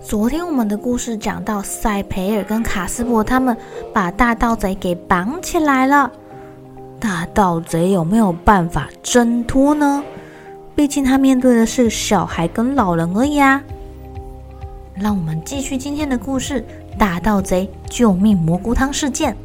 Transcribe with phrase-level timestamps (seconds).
[0.00, 3.56] 昨天我们的故事讲到，塞培尔跟卡斯伯他们
[3.92, 6.10] 把大盗贼给绑起来了。
[7.00, 10.02] 大盗贼有没有办法挣脱呢？
[10.74, 13.60] 毕竟他面对的是小孩跟老人而已啊。
[14.94, 16.64] 让我们继续今天的故事：
[16.96, 19.36] 大盗贼救命蘑菇汤事件。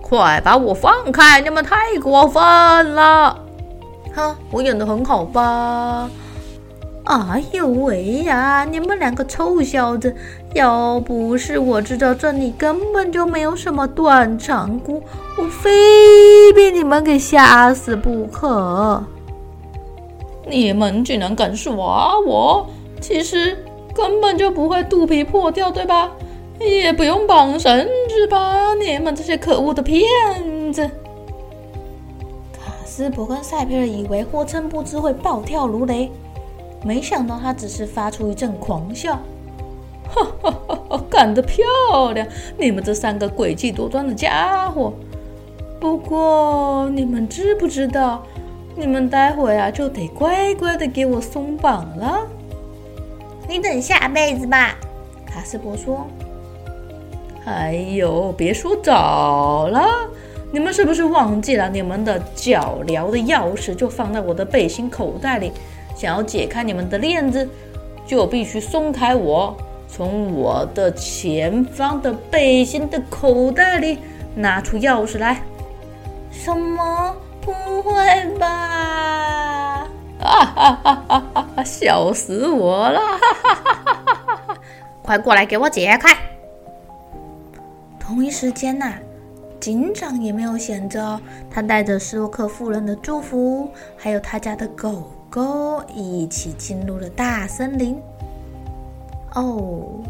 [0.00, 1.40] 快把我放开！
[1.40, 3.36] 你们太过分了！
[4.14, 6.08] 哼，我演得很好吧？
[7.06, 8.66] 哎呦喂呀！
[8.68, 10.12] 你们两个臭小子，
[10.54, 15.00] 要不是我知道这里根本就没有什么断肠菇，
[15.38, 19.04] 我非被你们给吓死不可！
[20.48, 22.66] 你们竟然敢耍我！
[23.00, 23.56] 其实
[23.94, 26.10] 根本就不会肚皮破掉，对吧？
[26.58, 28.74] 也不用绑绳子吧？
[28.74, 30.02] 你们这些可恶的骗
[30.72, 30.82] 子！
[32.52, 36.10] 卡斯伯跟赛皮尔以为霍琛不知会暴跳如雷，
[36.86, 39.18] 没想到他只是发出一阵狂笑。
[40.08, 41.04] 哈哈哈哈！
[41.10, 41.64] 干得漂
[42.14, 42.24] 亮，
[42.56, 44.92] 你们这三个诡计多端的家伙！
[45.80, 48.22] 不过你们知不知道，
[48.76, 52.24] 你们待会啊就得乖乖的给我松绑了。
[53.48, 54.76] 你等下辈子吧，
[55.26, 56.06] 卡斯伯说。
[57.44, 59.88] 哎呦，别说早了。
[60.52, 65.50] 你们是不是忘记了你们的脚镣的钥匙就放在我的背心口袋里？
[65.96, 67.48] 想要解开你们的链子，
[68.06, 69.56] 就必须松开我，
[69.88, 73.98] 从我的前方的背心的口袋里
[74.34, 75.40] 拿出钥匙来。
[76.30, 77.16] 什么？
[77.40, 78.46] 不会吧？
[80.18, 81.64] 啊哈哈哈哈哈！
[81.64, 82.98] 笑死我了！
[83.00, 84.58] 哈哈哈哈哈哈！
[85.02, 86.16] 快过来给我解开！
[88.00, 88.94] 同一时间呐、
[89.60, 98.00] 警长也没有闲着，他带着斯洛克夫人的祝福，还有他家的狗狗，一起进入了大森林。
[99.34, 100.00] 哦，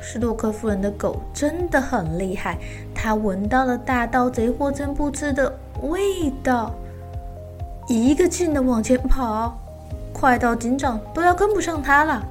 [0.00, 2.56] 斯洛克夫人的狗真的很厉害，
[2.94, 5.52] 它闻到了大盗贼霍真布兹的
[5.82, 6.72] 味道，
[7.88, 9.58] 一个劲的往前跑，
[10.12, 12.24] 快到警长都要跟不上它了。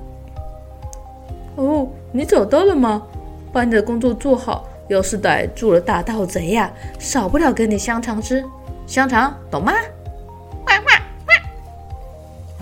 [1.57, 3.03] 哦，你找到了吗？
[3.51, 4.63] 把你的工作做好。
[4.87, 8.41] 要是逮住了大盗贼呀，少不了给你香肠吃，
[8.87, 9.73] 香肠懂吗？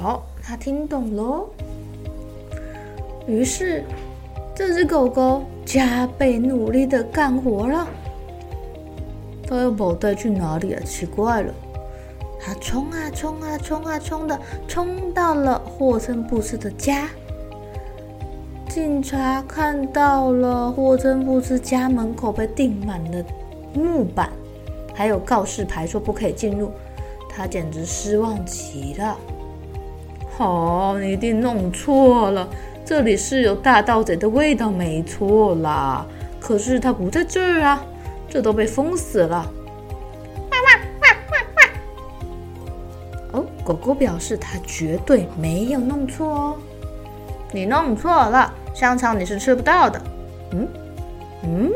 [0.01, 1.47] 好，他听懂喽。
[3.27, 3.83] 于是，
[4.55, 7.87] 这只狗狗加倍努力的干活了。
[9.47, 10.81] 他要把我带去哪里啊？
[10.83, 11.53] 奇怪了。
[12.39, 17.07] 他冲啊冲啊冲啊冲的，冲到了霍森布斯的家。
[18.67, 23.23] 警察看到了霍森布斯家门口被钉满了
[23.75, 24.31] 木板，
[24.95, 26.71] 还有告示牌说不可以进入，
[27.29, 29.15] 他简直失望极了。
[30.37, 32.49] 好、哦，你一定弄错了，
[32.85, 36.05] 这里是有大盗贼的味道，没错啦。
[36.39, 37.85] 可是他不在这儿啊，
[38.27, 39.51] 这都被封死了。
[40.49, 40.69] 哇哇
[41.01, 41.37] 哇哇
[43.33, 43.39] 哇！
[43.39, 46.55] 哦，狗狗表示他绝对没有弄错哦，
[47.51, 48.51] 你弄错了。
[48.73, 50.01] 香肠你是吃不到的，
[50.53, 50.67] 嗯
[51.43, 51.71] 嗯。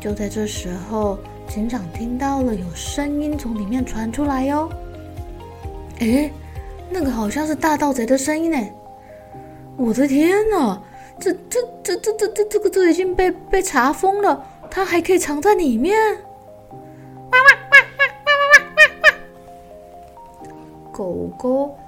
[0.00, 4.68] 就在这时候，警长听到了有声音从里面传出来哟。
[6.00, 6.32] 诶，
[6.92, 8.58] 那个好像是大盗贼的声音呢！
[9.76, 10.80] 我的天哪，
[11.18, 15.98] 这这这这这这这个这已经被被查封了，他还可以藏在里面。
[16.70, 20.52] 哇哇哇哇哇哇哇哇！
[20.92, 21.78] 狗狗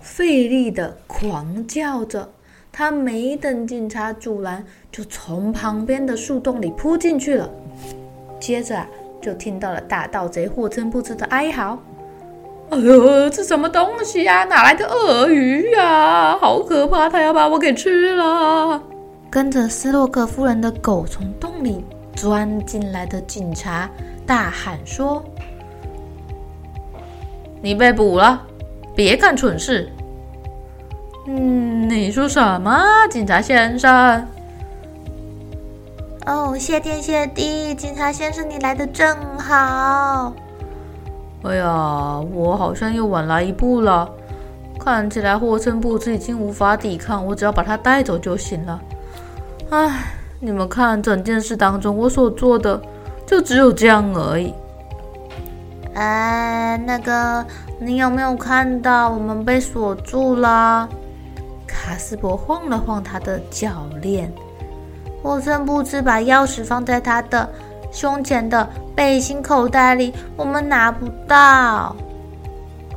[0.00, 2.28] 费力的狂叫着。
[2.74, 7.50] 他没等警察阻拦，就从旁边的树洞里扑进去了。
[8.40, 8.88] 接着啊，
[9.20, 11.78] 就听到了大盗贼霍琛布兹的哀嚎
[12.72, 14.44] ：“哎呦，这什么东西呀？
[14.44, 16.38] 哪来的鳄鱼呀？
[16.40, 17.06] 好可怕！
[17.06, 18.82] 它要把我给吃了！”
[19.28, 21.84] 跟着斯洛克夫人的狗从洞里
[22.14, 23.90] 钻进来的警察
[24.26, 25.22] 大喊说
[27.60, 28.42] ：“你被捕了，
[28.96, 29.92] 别干蠢事！”
[31.28, 34.26] 嗯，你说什么，警察先生？
[36.24, 40.32] 哦，谢天谢地，警察先生，你来的正好。
[41.44, 44.08] 哎呀，我好像又晚来一步了。
[44.78, 48.80] 看起来霍森布兹已经无法抵抗，我只要把他带走就行了。
[49.70, 52.80] 唉，你们看，整件事当中我所做的
[53.26, 54.52] 就只有这样而已。
[55.94, 57.44] 哎，那个，
[57.78, 60.88] 你有没有看到我们被锁住了？
[61.66, 64.32] 卡斯柏晃了晃他的脚链。
[65.22, 67.48] 霍森布兹把钥匙放在他的
[67.92, 71.94] 胸前的背心口袋里，我们拿不到。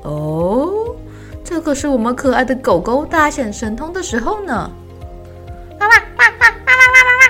[0.03, 0.95] 哦，
[1.44, 4.71] 这可是我们可爱的狗狗大显神通的时候呢！
[5.80, 7.21] 哇哇哇哇哇哇哇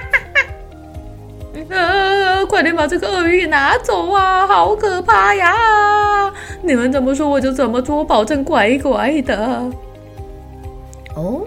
[1.65, 1.75] 哇！
[1.75, 4.45] 呃，快点把这个鳄鱼给拿走啊！
[4.45, 6.31] 好可怕呀！
[6.62, 9.69] 你们怎么说我就怎么做，我保证乖乖的。
[11.15, 11.41] 哦。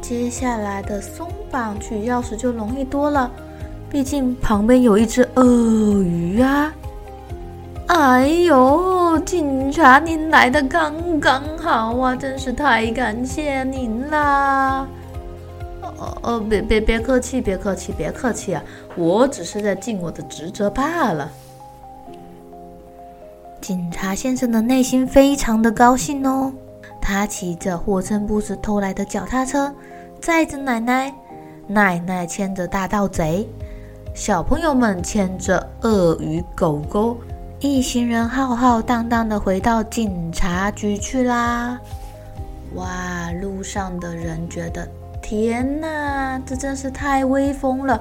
[0.00, 3.30] 接下来的松绑取钥匙就容易多了，
[3.94, 6.74] 毕竟旁边有一只鳄鱼啊！
[7.86, 14.84] 哎呦，警察您来的刚刚好啊，真是太感谢您啦！
[15.80, 18.60] 哦哦，别别别客气，别客气，别客气啊！
[18.96, 21.30] 我只是在尽我的职责罢了。
[23.60, 26.52] 警察先生的内心非常的高兴哦，
[27.00, 29.72] 他骑着霍森布兹偷来的脚踏车。
[30.20, 31.14] 载着奶奶，
[31.68, 33.48] 奶奶牵着大盗贼，
[34.14, 37.18] 小朋友们牵着鳄鱼狗狗，
[37.58, 41.76] 一行人浩浩荡荡的回到警察局去啦！
[42.76, 44.88] 哇，路上的人觉得
[45.20, 48.00] 天哪，这真是太威风了！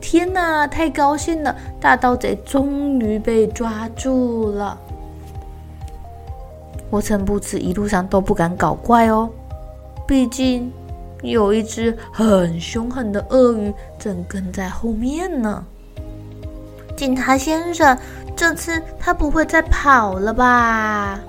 [0.00, 1.54] 天哪，太高兴了！
[1.80, 4.78] 大盗贼终于被抓住了。
[6.88, 9.28] 霍森布兹一路上都不敢搞怪哦，
[10.06, 10.72] 毕竟。
[11.22, 15.64] 有一只很凶狠的鳄鱼正跟在后面呢。
[16.96, 17.96] 警察先生，
[18.36, 21.20] 这次他不会再跑了吧？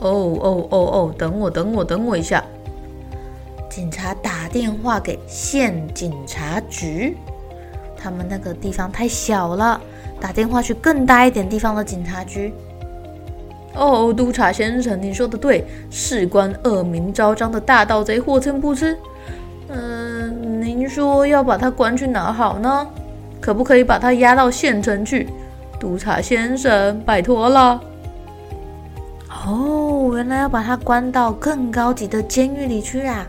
[0.00, 2.44] 哦哦哦哦，等我，等我，等我一下。
[3.70, 7.16] 警察打电话给县警察局，
[7.96, 9.80] 他们那个地方太小了，
[10.20, 12.52] 打电话去更大一点地方的警察局。
[13.74, 18.96] 哦，督察先生，你说的对，事关恶名昭彰的大盗贼霍森布兹。
[19.68, 22.86] 嗯、您说要把他关去哪好呢？
[23.40, 25.28] 可不可以把他押到县城去？
[25.80, 27.80] 督察先生，拜托了。
[29.46, 33.26] 哦，原来要把他关到更高级的监狱里去啊！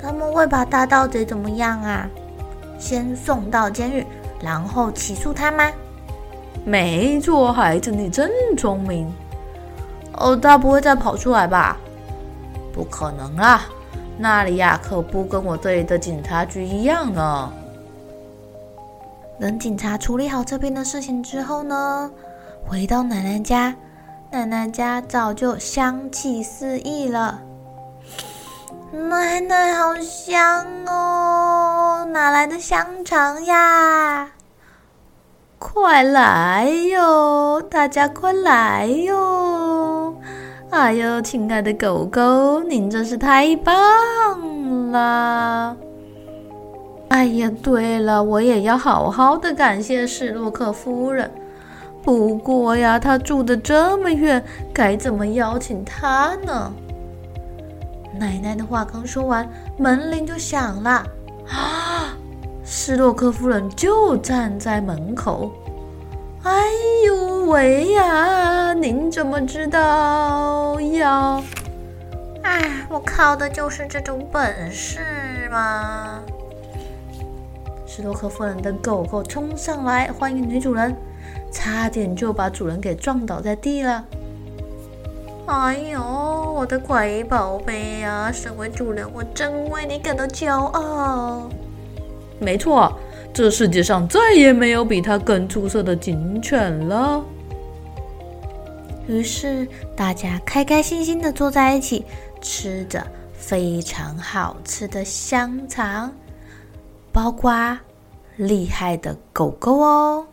[0.00, 2.08] 他们会把大盗贼怎么样啊？
[2.78, 4.06] 先送到监狱，
[4.40, 5.70] 然后起诉他吗？
[6.66, 9.08] 没错，孩子，你真聪明。
[10.14, 11.76] 哦，他不会再跑出来吧？
[12.72, 13.62] 不可能啊，
[14.18, 17.52] 那里呀可不跟我这里的警察局一样呢。
[19.38, 22.10] 等警察处理好这边的事情之后呢，
[22.66, 23.72] 回到奶奶家，
[24.32, 27.40] 奶奶家早就香气四溢了。
[28.90, 34.28] 奶奶好香哦，哪来的香肠呀？
[35.58, 37.62] 快来哟！
[37.62, 40.14] 大家快来哟！
[40.70, 43.74] 哎呦，亲爱的狗狗，您真是太棒
[44.92, 45.76] 了！
[47.08, 51.30] 哎呀，对了，我也要好好的感谢史洛克夫人。
[52.02, 54.44] 不过呀，她住的这么远，
[54.74, 56.72] 该怎么邀请她呢？
[58.18, 59.48] 奶奶的话刚说完，
[59.78, 60.90] 门铃就响了。
[61.48, 61.84] 啊！
[62.68, 65.52] 斯洛克夫人就站在门口。
[66.42, 66.66] 哎
[67.06, 68.74] 呦喂呀！
[68.74, 71.40] 您怎么知道呀？
[72.42, 76.20] 哎，我靠的就是这种本事嘛！
[77.86, 80.92] 斯洛克夫人的狗狗冲上来欢迎女主人，
[81.52, 84.04] 差点就把主人给撞倒在地了。
[85.46, 88.32] 哎呦，我的乖宝贝呀！
[88.32, 91.48] 身为主人，我真为你感到骄傲。
[92.38, 92.92] 没错，
[93.32, 97.24] 这世界上再也没有比它更出色的警犬了。
[99.08, 99.66] 于是
[99.96, 102.04] 大家开开心心的坐在一起，
[102.40, 106.12] 吃着非常好吃的香肠，
[107.12, 107.78] 包括
[108.36, 110.26] 厉害的狗狗哦。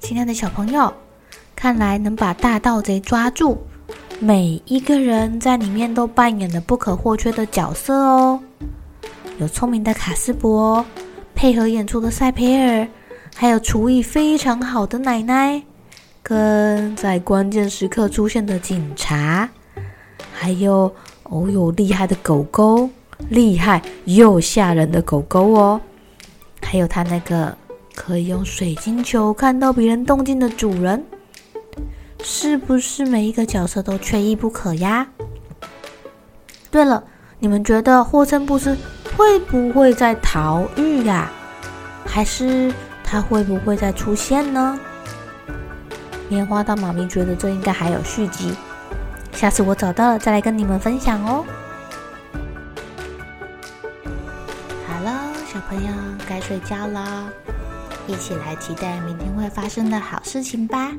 [0.00, 0.90] 亲爱的小朋友，
[1.54, 3.58] 看来能把大盗贼抓住。
[4.20, 8.40] 每一个人在里面都扮演了不可或缺的角色哦。
[9.38, 10.84] 有聪明的卡斯伯，
[11.36, 12.88] 配合演出的赛培尔，
[13.36, 15.62] 还有厨艺非常好的奶奶，
[16.20, 19.48] 跟在关键时刻出现的警察，
[20.32, 22.90] 还有哦哟厉害的狗狗，
[23.28, 25.80] 厉害又吓人的狗狗哦，
[26.60, 27.56] 还有他那个
[27.94, 31.00] 可以用水晶球看到别人动静的主人。
[32.30, 35.08] 是不是每一个角色都缺一不可呀？
[36.70, 37.02] 对了，
[37.38, 38.76] 你们觉得霍琛布斯
[39.16, 41.30] 会不会在逃狱呀？
[42.04, 42.70] 还是
[43.02, 44.78] 他会不会再出现呢？
[46.28, 48.54] 棉花糖妈咪觉得这应该还有续集，
[49.32, 51.42] 下次我找到了再来跟你们分享哦。
[54.86, 55.90] 好了，小朋友
[56.28, 57.32] 该睡觉了，
[58.06, 60.92] 一起来期待明天会发生的好事情吧。